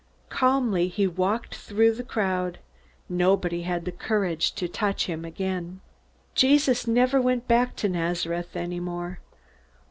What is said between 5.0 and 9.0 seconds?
him again. Jesus never went back to Nazareth any